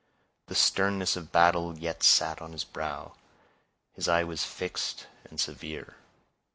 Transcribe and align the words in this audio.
The 0.47 0.55
sternness 0.55 1.15
of 1.15 1.31
battle 1.31 1.77
yet 1.77 2.01
sat 2.01 2.41
on 2.41 2.53
his 2.53 2.63
brow; 2.63 3.13
his 3.93 4.07
eye 4.07 4.23
was 4.23 4.43
fixed 4.43 5.05
and 5.25 5.39
severe. 5.39 5.97